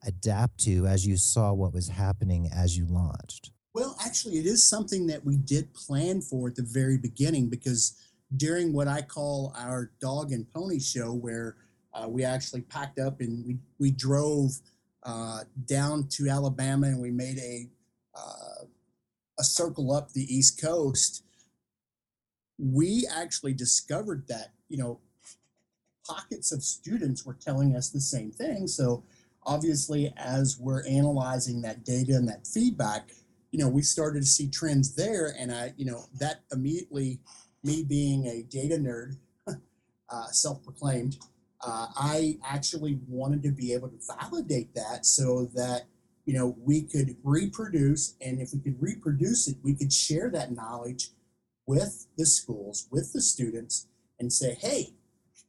[0.06, 3.52] adapt to as you saw what was happening as you launched?
[3.74, 7.96] Well, actually, it is something that we did plan for at the very beginning because
[8.36, 11.56] during what I call our dog and pony show, where
[11.94, 14.52] uh, we actually packed up and we, we drove
[15.04, 17.68] uh, down to Alabama and we made a
[18.16, 18.66] uh,
[19.40, 21.24] a circle up the East Coast.
[22.60, 25.00] We actually discovered that you know
[26.06, 28.68] pockets of students were telling us the same thing.
[28.68, 29.04] So
[29.44, 33.10] obviously, as we're analyzing that data and that feedback,
[33.52, 37.20] you know, we started to see trends there, and I, you know, that immediately,
[37.64, 41.18] me being a data nerd, uh, self-proclaimed,
[41.62, 45.84] uh, I actually wanted to be able to validate that so that
[46.26, 50.54] you know we could reproduce, and if we could reproduce it, we could share that
[50.54, 51.10] knowledge
[51.66, 53.88] with the schools, with the students,
[54.20, 54.94] and say, hey,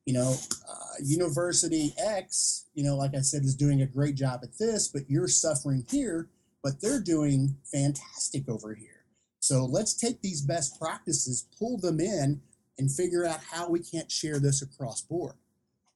[0.06, 0.34] you know,
[0.68, 4.88] uh, University X, you know, like I said, is doing a great job at this,
[4.88, 6.28] but you're suffering here
[6.62, 9.04] but they're doing fantastic over here.
[9.40, 12.40] So let's take these best practices, pull them in,
[12.78, 15.34] and figure out how we can't share this across board.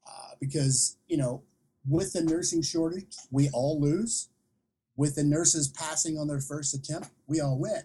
[0.07, 1.43] Uh, because you know,
[1.89, 4.29] with the nursing shortage, we all lose.
[4.97, 7.83] With the nurses passing on their first attempt, we all win.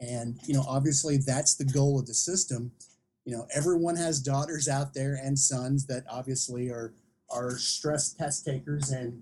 [0.00, 2.72] And you know, obviously, that's the goal of the system.
[3.28, 6.94] You know, everyone has daughters out there and sons that obviously are
[7.28, 9.20] are stress test takers and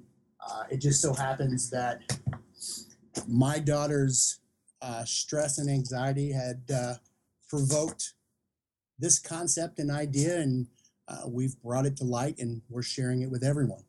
[0.48, 2.02] uh, it just so happens that
[3.26, 4.38] my daughter's
[4.80, 6.94] uh, stress and anxiety had uh,
[7.48, 8.14] provoked
[8.96, 10.68] this concept and idea, and
[11.08, 13.82] uh, we've brought it to light, and we're sharing it with everyone.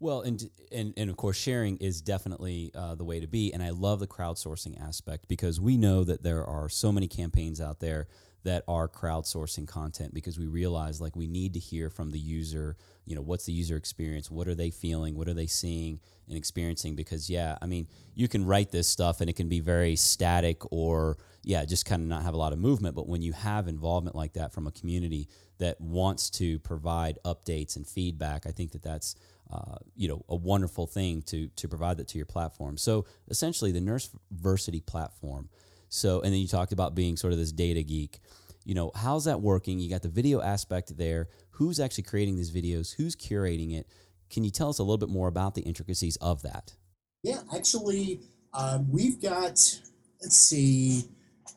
[0.00, 3.52] Well, and and and of course, sharing is definitely uh, the way to be.
[3.52, 7.60] And I love the crowdsourcing aspect because we know that there are so many campaigns
[7.60, 8.08] out there
[8.46, 12.76] that are crowdsourcing content because we realize like we need to hear from the user.
[13.04, 14.30] You know, what's the user experience?
[14.30, 15.16] What are they feeling?
[15.16, 16.94] What are they seeing and experiencing?
[16.94, 20.62] Because yeah, I mean, you can write this stuff and it can be very static
[20.72, 22.94] or yeah, just kind of not have a lot of movement.
[22.94, 25.28] But when you have involvement like that from a community
[25.58, 29.16] that wants to provide updates and feedback, I think that that's
[29.52, 32.76] uh, you know a wonderful thing to to provide that to your platform.
[32.76, 35.48] So essentially, the Nurseversity platform.
[35.88, 38.20] So and then you talked about being sort of this data geek.
[38.64, 39.78] You know, how's that working?
[39.78, 41.28] You got the video aspect there.
[41.50, 42.94] Who's actually creating these videos?
[42.94, 43.86] Who's curating it?
[44.28, 46.74] Can you tell us a little bit more about the intricacies of that?
[47.22, 48.20] Yeah, actually,
[48.52, 49.58] uh, we've got,
[50.20, 51.04] let's see,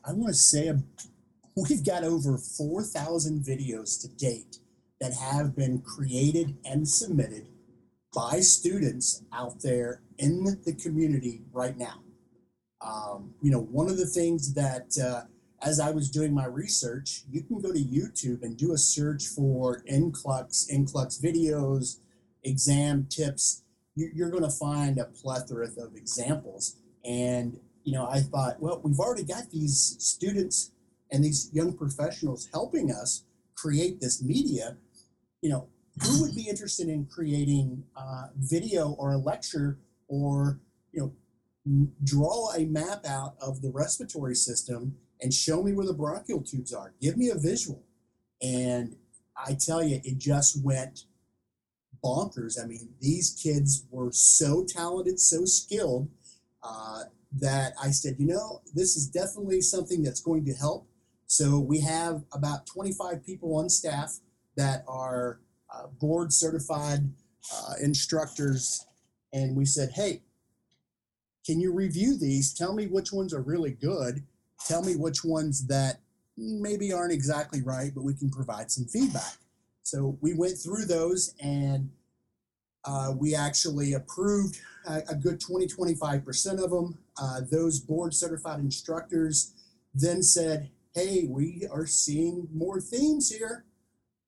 [0.04, 0.80] I want to say a,
[1.56, 4.58] we've got over 4,000 videos to date
[5.00, 7.48] that have been created and submitted
[8.14, 12.02] by students out there in the community right now.
[12.80, 15.22] Um, you know, one of the things that, uh,
[15.62, 19.26] as I was doing my research, you can go to YouTube and do a search
[19.26, 21.98] for NCLEX, NCLEX videos,
[22.44, 23.62] exam tips.
[23.94, 26.76] You, you're going to find a plethora of examples.
[27.04, 30.72] And, you know, I thought, well, we've already got these students
[31.10, 34.76] and these young professionals helping us create this media.
[35.42, 35.68] You know,
[36.02, 40.58] who would be interested in creating uh, video or a lecture or,
[40.92, 41.12] you know,
[42.02, 46.72] draw a map out of the respiratory system and show me where the bronchial tubes
[46.72, 46.94] are.
[47.00, 47.82] Give me a visual.
[48.42, 48.96] And
[49.36, 51.04] I tell you, it just went
[52.02, 52.62] bonkers.
[52.62, 56.08] I mean, these kids were so talented, so skilled
[56.62, 60.88] uh, that I said, you know, this is definitely something that's going to help
[61.26, 64.18] So we have about 25 people on staff
[64.56, 65.40] that are
[65.72, 67.12] uh, board certified
[67.54, 68.84] uh, instructors.
[69.32, 70.22] And we said, hey,
[71.44, 72.54] can you review these?
[72.54, 74.22] Tell me which ones are really good.
[74.66, 76.00] Tell me which ones that
[76.36, 79.36] maybe aren't exactly right, but we can provide some feedback.
[79.82, 81.90] So we went through those and
[82.84, 86.98] uh, we actually approved a, a good 20, 25% of them.
[87.20, 89.52] Uh, those board certified instructors
[89.94, 93.64] then said, hey, we are seeing more themes here.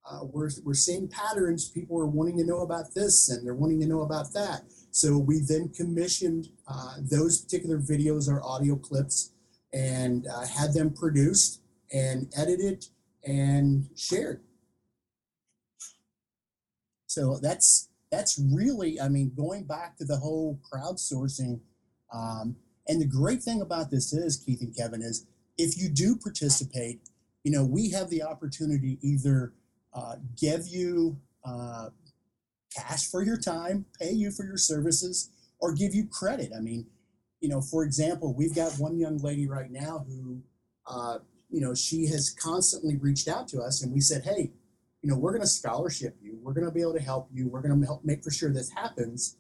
[0.08, 1.68] Uh, we're, we're seeing patterns.
[1.68, 4.62] People are wanting to know about this and they're wanting to know about that.
[4.92, 9.32] So we then commissioned uh, those particular videos or audio clips
[9.72, 12.86] and uh, had them produced and edited
[13.24, 14.42] and shared.
[17.06, 21.60] So that's that's really, I mean, going back to the whole crowdsourcing.
[22.12, 25.26] Um, and the great thing about this is, Keith and Kevin, is
[25.56, 27.00] if you do participate,
[27.44, 29.54] you know, we have the opportunity either
[29.94, 31.88] uh, give you uh,
[32.74, 35.30] cash for your time, pay you for your services,
[35.60, 36.52] or give you credit.
[36.56, 36.86] I mean,
[37.40, 40.42] you know, for example, we've got one young lady right now who,
[40.86, 41.18] uh,
[41.50, 44.52] you know, she has constantly reached out to us, and we said, hey,
[45.02, 46.38] you know, we're going to scholarship you.
[46.40, 47.48] We're going to be able to help you.
[47.48, 49.36] We're going to help make for sure this happens.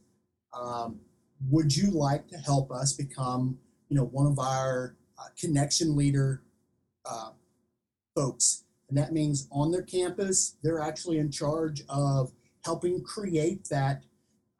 [0.52, 1.00] Um,
[1.48, 6.42] would you like to help us become, you know, one of our uh, connection leader
[7.08, 7.30] uh,
[8.14, 8.64] folks?
[8.88, 12.32] And that means on their campus, they're actually in charge of
[12.64, 14.04] helping create that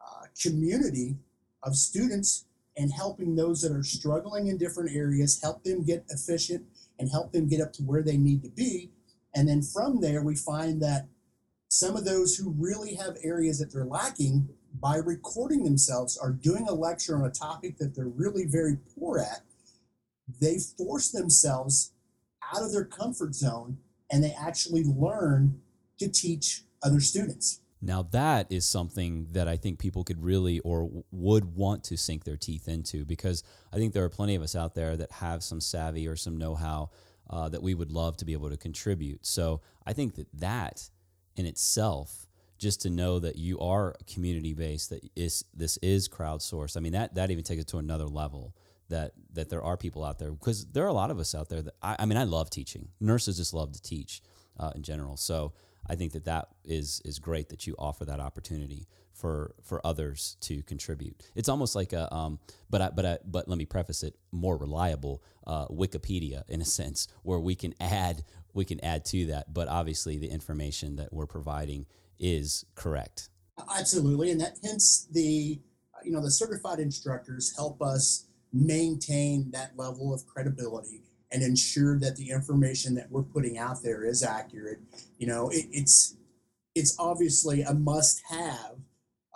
[0.01, 1.17] uh, community
[1.63, 6.65] of students and helping those that are struggling in different areas, help them get efficient
[6.99, 8.91] and help them get up to where they need to be.
[9.35, 11.09] And then from there, we find that
[11.69, 16.69] some of those who really have areas that they're lacking by recording themselves are doing
[16.69, 19.41] a lecture on a topic that they're really very poor at.
[20.41, 21.93] They force themselves
[22.55, 23.79] out of their comfort zone
[24.11, 25.61] and they actually learn
[25.99, 27.62] to teach other students.
[27.85, 32.23] Now, that is something that I think people could really or would want to sink
[32.23, 33.43] their teeth into because
[33.73, 36.37] I think there are plenty of us out there that have some savvy or some
[36.37, 36.91] know how
[37.29, 39.27] uh, that we would love to be able to contribute.
[39.27, 40.91] So I think that that
[41.35, 46.77] in itself, just to know that you are community based, that is this is crowdsourced.
[46.77, 48.55] I mean that that even takes it to another level.
[48.91, 51.49] That that there are people out there because there are a lot of us out
[51.49, 52.91] there that I, I mean I love teaching.
[53.01, 54.23] Nurses just love to teach
[54.61, 55.17] uh, in general.
[55.17, 55.55] So
[55.89, 60.37] I think that that is is great that you offer that opportunity for for others
[60.41, 61.23] to contribute.
[61.35, 62.39] It's almost like a um,
[62.71, 66.65] but I, but I, but let me preface it more reliable uh, Wikipedia in a
[66.81, 69.53] sense where we can add we can add to that.
[69.53, 71.87] But obviously, the information that we're providing
[72.19, 73.29] is correct.
[73.77, 75.61] Absolutely, and that hence the
[76.05, 82.17] you know the certified instructors help us maintain that level of credibility and ensure that
[82.17, 84.81] the information that we're putting out there is accurate.
[85.19, 86.17] You know, it, it's
[86.75, 88.77] it's obviously a must-have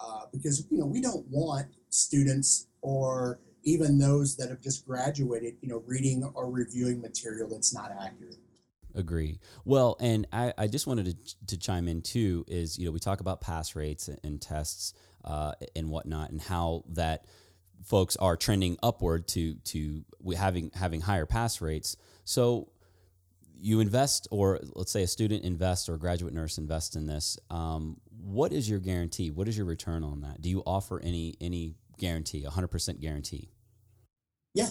[0.02, 5.56] uh, because you know we don't want students or even those that have just graduated,
[5.60, 8.38] you know, reading or reviewing material that's not accurate.
[8.94, 9.40] Agree.
[9.64, 13.00] Well, and I, I just wanted to, to chime in too is, you know, we
[13.00, 17.26] talk about pass rates and, tests uh, and whatnot and how that
[17.84, 20.04] folks are trending upward to to
[20.36, 21.96] having having higher pass rates.
[22.24, 22.68] So
[23.58, 27.38] you invest, or let's say a student invests or a graduate nurse invests in this.
[27.50, 29.30] Um, what is your guarantee?
[29.30, 30.42] What is your return on that?
[30.42, 33.50] Do you offer any any guarantee, hundred percent guarantee?
[34.54, 34.70] Yeah,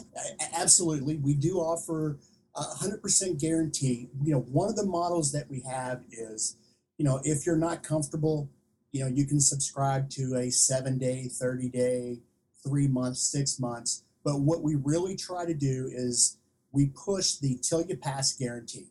[0.54, 1.18] absolutely.
[1.18, 2.20] We do offer
[2.56, 4.10] a hundred percent guarantee.
[4.24, 6.58] You know, one of the models that we have is,
[6.98, 8.50] you know, if you're not comfortable,
[8.92, 12.20] you know, you can subscribe to a seven day, thirty day,
[12.66, 14.04] three months, six months.
[14.24, 16.38] But what we really try to do is
[16.72, 18.88] we push the till you pass guarantee.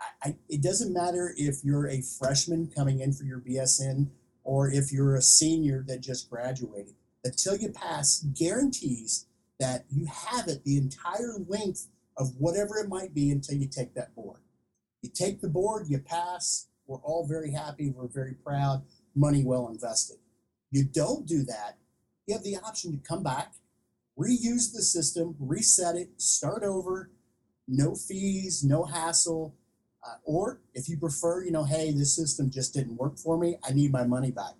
[0.00, 4.08] I, I, it doesn't matter if you're a freshman coming in for your BSN
[4.44, 6.94] or if you're a senior that just graduated.
[7.24, 9.26] The till you pass guarantees
[9.58, 13.94] that you have it the entire length of whatever it might be until you take
[13.94, 14.40] that board.
[15.02, 16.68] You take the board, you pass.
[16.86, 17.90] We're all very happy.
[17.90, 18.82] We're very proud.
[19.14, 20.18] Money well invested.
[20.70, 21.78] You don't do that,
[22.26, 23.52] you have the option to come back,
[24.18, 27.10] reuse the system, reset it, start over,
[27.68, 29.54] no fees, no hassle.
[30.04, 33.56] Uh, or if you prefer, you know, hey, this system just didn't work for me,
[33.68, 34.54] I need my money back.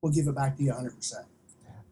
[0.00, 1.14] We'll give it back to you 100%.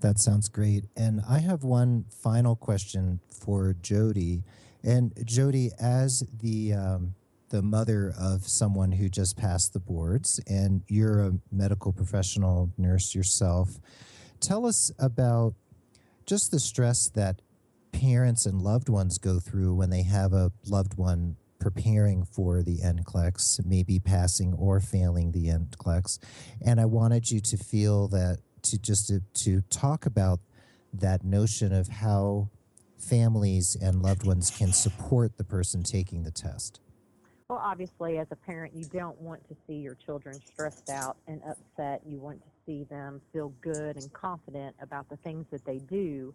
[0.01, 0.85] That sounds great.
[0.97, 4.45] And I have one final question for Jody.
[4.83, 7.15] And Jody, as the um,
[7.49, 13.15] the mother of someone who just passed the boards, and you're a medical professional nurse
[13.15, 13.79] yourself,
[14.45, 15.55] tell us about
[16.27, 17.41] just the stress that
[17.93, 22.79] parents and loved ones go through when they have a loved one preparing for the
[22.79, 26.19] NCLEX, maybe passing or failing the NCLEX.
[26.65, 30.41] And I wanted you to feel that to just to, to talk about
[30.93, 32.51] that notion of how
[32.99, 36.81] families and loved ones can support the person taking the test.
[37.49, 41.41] Well, obviously, as a parent, you don't want to see your children stressed out and
[41.49, 42.03] upset.
[42.07, 46.35] You want to see them feel good and confident about the things that they do.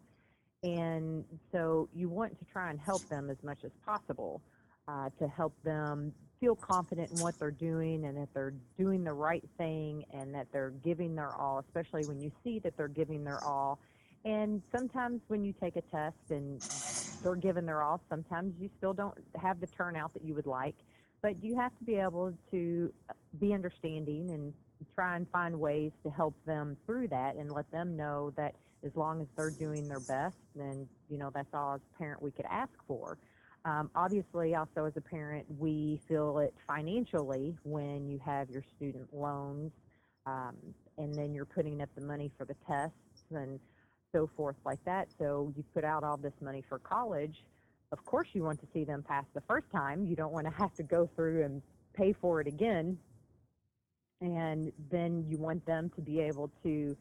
[0.64, 4.42] And so you want to try and help them as much as possible
[4.88, 9.14] uh, to help them feel confident in what they're doing and that they're doing the
[9.14, 13.24] right thing and that they're giving their all, especially when you see that they're giving
[13.24, 13.80] their all.
[14.26, 16.62] And sometimes when you take a test and
[17.24, 20.76] they're giving their all, sometimes you still don't have the turnout that you would like.
[21.22, 22.94] But you have to be able to
[23.40, 24.54] be understanding and
[24.96, 28.56] try and find ways to help them through that and let them know that
[28.86, 32.22] as long as they're doing their best, then you know that's all as a parent
[32.22, 33.18] we could ask for.
[33.66, 39.14] Um, obviously, also as a parent, we feel it financially when you have your student
[39.14, 39.72] loans,
[40.26, 40.56] um,
[40.98, 42.96] and then you're putting up the money for the tests
[43.32, 43.60] and
[44.14, 45.10] so forth like that.
[45.20, 47.44] So you put out all this money for college.
[47.92, 50.06] Of course, you want to see them pass the first time.
[50.06, 51.62] You don't want to have to go through and
[51.94, 52.98] pay for it again.
[54.22, 56.98] And then you want them to be able to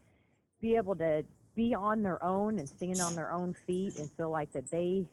[0.60, 4.30] be able to be on their own and stand on their own feet and feel
[4.30, 5.04] like that they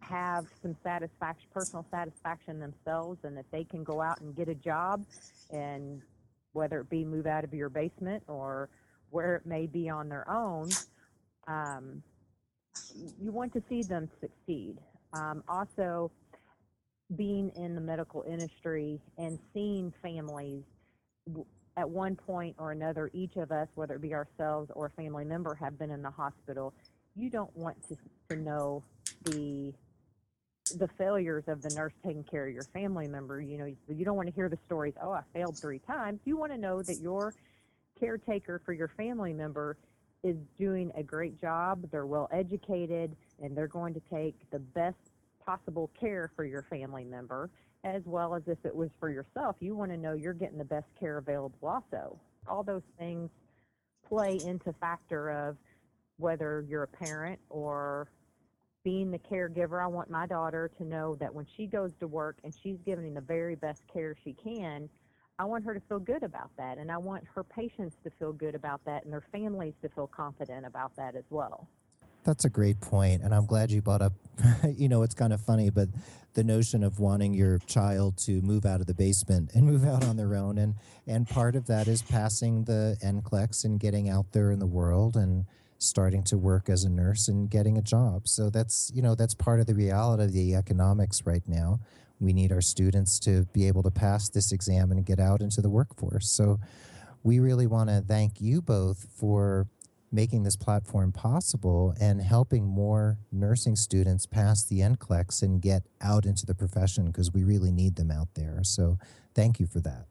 [0.00, 4.54] have some satisfaction, personal satisfaction themselves, and that they can go out and get a
[4.54, 5.04] job,
[5.50, 6.02] and
[6.52, 8.68] whether it be move out of your basement or
[9.10, 10.68] where it may be on their own,
[11.46, 12.02] um,
[13.20, 14.76] you want to see them succeed.
[15.12, 16.10] Um, also,
[17.16, 20.64] being in the medical industry and seeing families
[21.76, 25.24] at one point or another, each of us, whether it be ourselves or a family
[25.24, 26.72] member, have been in the hospital.
[27.14, 27.96] You don't want to,
[28.30, 28.82] to know
[29.24, 29.72] the
[30.74, 33.40] the failures of the nurse taking care of your family member.
[33.40, 34.94] You know, you don't want to hear the stories.
[35.00, 36.18] Oh, I failed three times.
[36.24, 37.34] You want to know that your
[38.00, 39.76] caretaker for your family member
[40.24, 41.88] is doing a great job.
[41.92, 44.96] They're well educated, and they're going to take the best
[45.44, 47.48] possible care for your family member
[47.86, 49.54] as well as if it was for yourself.
[49.60, 52.18] You want to know you're getting the best care available also.
[52.48, 53.30] All those things
[54.08, 55.56] play into factor of
[56.18, 58.08] whether you're a parent or
[58.82, 59.80] being the caregiver.
[59.82, 63.14] I want my daughter to know that when she goes to work and she's giving
[63.14, 64.88] the very best care she can,
[65.38, 66.78] I want her to feel good about that.
[66.78, 70.08] And I want her patients to feel good about that and their families to feel
[70.08, 71.68] confident about that as well.
[72.26, 74.12] That's a great point, and I'm glad you brought up.
[74.76, 75.88] you know, it's kind of funny, but
[76.34, 80.04] the notion of wanting your child to move out of the basement and move out
[80.04, 80.74] on their own, and
[81.06, 85.14] and part of that is passing the NCLEX and getting out there in the world
[85.16, 85.46] and
[85.78, 88.26] starting to work as a nurse and getting a job.
[88.26, 91.78] So that's you know that's part of the reality of the economics right now.
[92.18, 95.60] We need our students to be able to pass this exam and get out into
[95.60, 96.28] the workforce.
[96.28, 96.58] So
[97.22, 99.68] we really want to thank you both for
[100.16, 106.24] making this platform possible and helping more nursing students pass the NCLEX and get out
[106.24, 108.60] into the profession because we really need them out there.
[108.64, 108.98] So
[109.34, 110.06] thank you for that.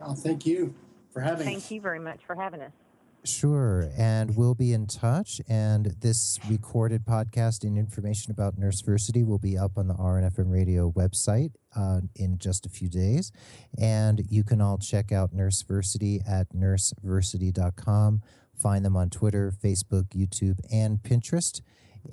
[0.00, 0.74] Oh, thank you
[1.12, 1.70] for having Thank us.
[1.70, 2.72] you very much for having us.
[3.24, 3.88] Sure.
[3.96, 5.40] And we'll be in touch.
[5.48, 10.90] And this recorded podcast and information about Nurseversity will be up on the RNFM radio
[10.90, 13.32] website uh, in just a few days.
[13.78, 18.22] And you can all check out Nurseversity at nurseversity.com.
[18.56, 21.60] Find them on Twitter, Facebook, YouTube, and Pinterest.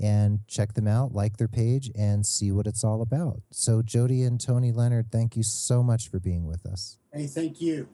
[0.02, 3.42] And check them out, like their page, and see what it's all about.
[3.52, 6.98] So, Jody and Tony Leonard, thank you so much for being with us.
[7.12, 7.90] Hey, thank you.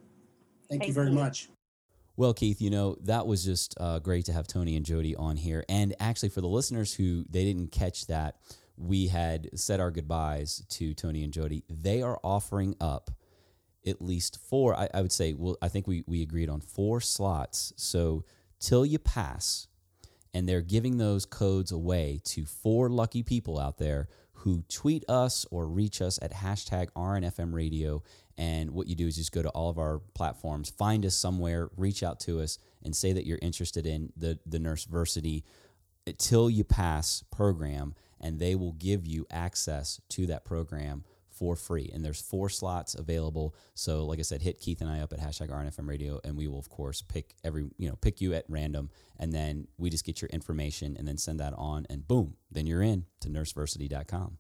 [0.69, 1.15] Thank, thank you very you.
[1.15, 1.49] much.
[2.15, 5.37] Well, Keith, you know, that was just uh, great to have Tony and Jody on
[5.37, 5.65] here.
[5.69, 8.35] And actually, for the listeners who they didn't catch that,
[8.77, 11.63] we had said our goodbyes to Tony and Jody.
[11.67, 13.09] They are offering up
[13.87, 17.01] at least four, I, I would say, well, I think we, we agreed on four
[17.01, 17.73] slots.
[17.75, 18.25] So
[18.59, 19.67] till you pass.
[20.33, 25.45] And they're giving those codes away to four lucky people out there who tweet us
[25.49, 28.03] or reach us at hashtag RNFM radio.
[28.37, 31.69] And what you do is just go to all of our platforms, find us somewhere,
[31.75, 35.43] reach out to us, and say that you're interested in the, the Nurseversity
[36.07, 41.03] uh, Till You Pass program, and they will give you access to that program
[41.37, 41.89] for free.
[41.93, 43.55] And there's four slots available.
[43.73, 46.47] So, like I said, hit Keith and I up at hashtag RNFM radio, and we
[46.47, 48.89] will, of course, pick every, you know, pick you at random.
[49.19, 52.67] And then we just get your information and then send that on, and boom, then
[52.67, 54.37] you're in to nurseversity.com.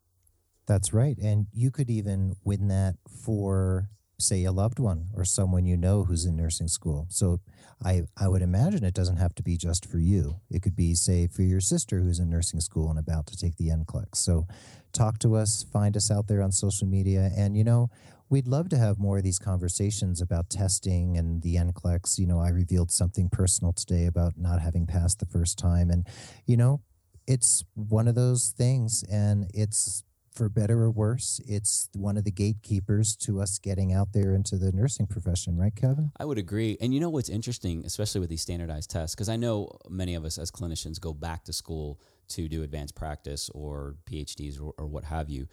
[0.67, 1.17] That's right.
[1.17, 3.89] And you could even win that for
[4.19, 7.05] say a loved one or someone you know who's in nursing school.
[7.09, 7.39] So
[7.83, 10.39] I, I would imagine it doesn't have to be just for you.
[10.49, 13.57] It could be, say, for your sister who's in nursing school and about to take
[13.57, 14.15] the NCLEX.
[14.15, 14.47] So
[14.93, 17.29] talk to us, find us out there on social media.
[17.37, 17.91] And, you know,
[18.29, 22.17] we'd love to have more of these conversations about testing and the NCLEX.
[22.17, 25.91] You know, I revealed something personal today about not having passed the first time.
[25.91, 26.07] And,
[26.47, 26.81] you know,
[27.27, 29.03] it's one of those things.
[29.11, 30.03] And it's
[30.37, 34.55] for better or worse, it's one of the gatekeepers to us getting out there into
[34.55, 36.11] the nursing profession, right, Kevin?
[36.19, 36.77] I would agree.
[36.79, 40.23] And you know what's interesting, especially with these standardized tests, because I know many of
[40.23, 44.85] us as clinicians go back to school to do advanced practice or PhDs or, or
[44.85, 45.47] what have you.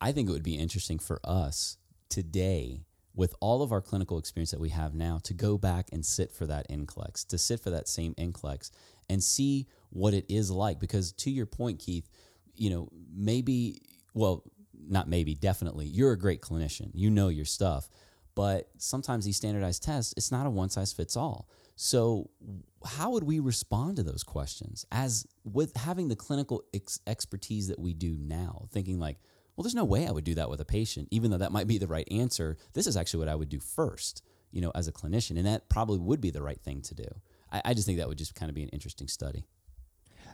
[0.00, 1.76] I think it would be interesting for us
[2.08, 2.80] today
[3.14, 6.32] with all of our clinical experience that we have now to go back and sit
[6.32, 8.70] for that NCLEX, to sit for that same NCLEX
[9.10, 10.80] and see what it is like.
[10.80, 12.08] Because to your point, Keith,
[12.54, 13.80] you know, maybe
[14.14, 14.44] well,
[14.88, 16.90] not maybe, definitely, you're a great clinician.
[16.94, 17.88] You know your stuff.
[18.34, 21.48] But sometimes these standardized tests, it's not a one size fits all.
[21.76, 22.30] So,
[22.84, 27.78] how would we respond to those questions as with having the clinical ex- expertise that
[27.78, 28.66] we do now?
[28.70, 29.18] Thinking like,
[29.56, 31.66] well, there's no way I would do that with a patient, even though that might
[31.66, 32.56] be the right answer.
[32.72, 35.68] This is actually what I would do first, you know, as a clinician, and that
[35.68, 37.08] probably would be the right thing to do.
[37.52, 39.44] I, I just think that would just kind of be an interesting study.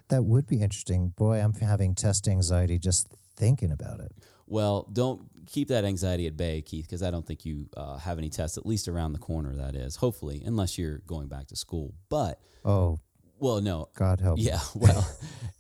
[0.09, 1.09] That would be interesting.
[1.17, 4.13] Boy, I'm having test anxiety just thinking about it.
[4.47, 8.19] Well, don't keep that anxiety at bay, Keith, because I don't think you uh, have
[8.19, 11.57] any tests, at least around the corner, that is, hopefully, unless you're going back to
[11.57, 11.95] school.
[12.09, 13.01] But, oh,
[13.39, 13.89] well, no.
[13.95, 14.39] God help.
[14.39, 15.09] Yeah, well,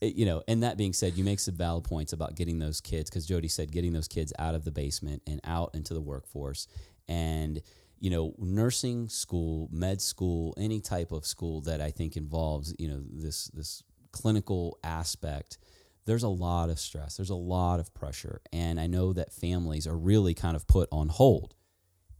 [0.00, 2.80] it, you know, and that being said, you make some valid points about getting those
[2.80, 6.00] kids, because Jody said getting those kids out of the basement and out into the
[6.00, 6.68] workforce.
[7.08, 7.60] And,
[7.98, 12.88] you know, nursing school, med school, any type of school that I think involves, you
[12.88, 15.58] know, this, this clinical aspect
[16.06, 19.86] there's a lot of stress, there's a lot of pressure, and I know that families
[19.86, 21.54] are really kind of put on hold.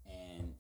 [0.05, 0.55] And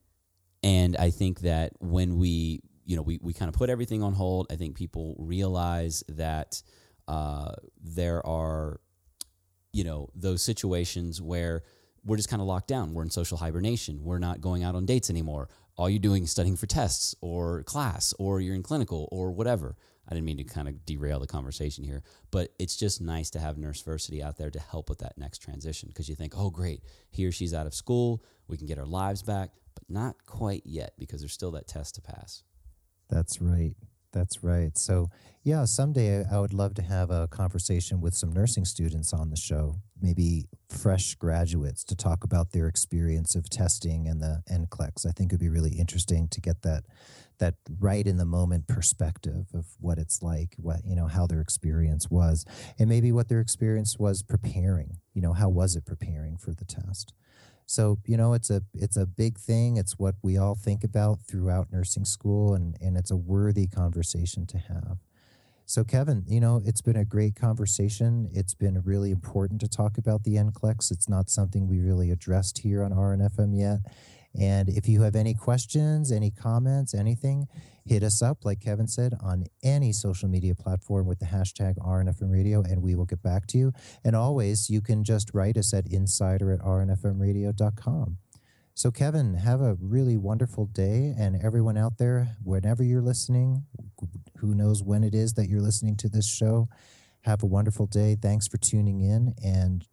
[0.62, 4.14] and I think that when we you know we, we kind of put everything on
[4.14, 6.62] hold, I think people realize that
[7.09, 7.53] uh,
[7.83, 8.81] there are
[9.72, 11.62] you know those situations where
[12.05, 12.95] we're just kind of locked down.
[12.95, 14.05] We're in social hibernation.
[14.05, 15.49] We're not going out on dates anymore.
[15.77, 19.77] All you're doing is studying for tests or class or you're in clinical or whatever.
[20.09, 23.40] I didn't mean to kind of derail the conversation here, but it's just nice to
[23.40, 26.82] have Nurseversity out there to help with that next transition because you think, oh, great,
[27.11, 30.62] he or she's out of school, we can get our lives back, but not quite
[30.64, 32.42] yet because there's still that test to pass.
[33.11, 33.74] That's right.
[34.17, 34.79] That's right.
[34.79, 35.11] So,
[35.45, 39.37] yeah, someday I would love to have a conversation with some nursing students on the
[39.37, 45.05] show, maybe fresh graduates, to talk about their experience of testing and the NCLEX.
[45.07, 46.85] I think it'd be really interesting to get that
[47.39, 51.43] that right in the moment perspective of what it's like, what, you know, how their
[51.43, 52.47] experience was,
[52.79, 56.64] and maybe what their experience was preparing, you know, how was it preparing for the
[56.64, 57.12] test?
[57.67, 59.77] So, you know, it's a it's a big thing.
[59.77, 64.47] It's what we all think about throughout nursing school and, and it's a worthy conversation
[64.47, 64.99] to have.
[65.69, 68.31] So, Kevin, you know, it's been a great conversation.
[68.33, 70.93] It's been really important to talk about the NCLEX.
[70.93, 73.81] It's not something we really addressed here on RNFM yet.
[74.39, 77.49] And if you have any questions, any comments, anything,
[77.84, 82.30] hit us up, like Kevin said, on any social media platform with the hashtag RNFM
[82.30, 83.72] Radio, and we will get back to you.
[84.05, 88.18] And always, you can just write us at insider at rnfmradio.com.
[88.74, 91.14] So, Kevin, have a really wonderful day.
[91.18, 93.64] And everyone out there, whenever you're listening,
[94.39, 96.68] who knows when it is that you're listening to this show,
[97.22, 98.16] have a wonderful day.
[98.20, 99.34] Thanks for tuning in.
[99.43, 99.87] And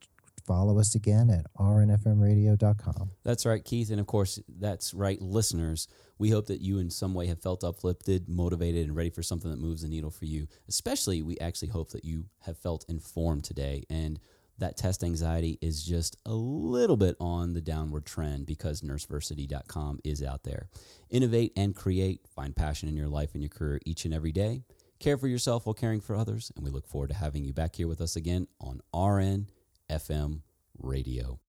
[0.46, 3.12] follow us again at rnfmradio.com.
[3.24, 3.90] That's right, Keith.
[3.90, 5.88] And of course, that's right, listeners.
[6.18, 9.52] We hope that you in some way have felt uplifted, motivated, and ready for something
[9.52, 10.48] that moves the needle for you.
[10.68, 14.20] Especially, we actually hope that you have felt informed today and
[14.60, 20.22] that test anxiety is just a little bit on the downward trend because nurseversity.com is
[20.22, 20.70] out there.
[21.10, 22.22] Innovate and create.
[22.36, 24.62] Find passion in your life and your career each and every day.
[25.00, 26.52] Care for yourself while caring for others.
[26.56, 29.48] And we look forward to having you back here with us again on RN
[29.90, 30.42] FM
[30.80, 31.40] Radio.